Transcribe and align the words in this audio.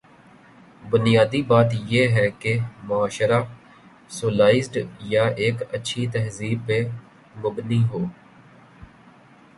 بنیادی 0.83 1.41
بات 1.41 1.69
یہ 1.87 2.07
ہے 2.07 2.27
کہ 2.39 2.53
معاشرہ 2.83 3.39
سولائزڈ 4.09 4.77
یا 5.13 5.23
ایک 5.41 5.55
اچھی 5.73 6.07
تہذیب 6.13 6.59
پہ 6.67 6.79
مبنی 7.41 7.81
ہو۔ 7.91 8.05